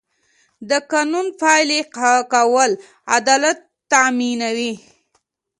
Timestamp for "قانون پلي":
0.91-1.79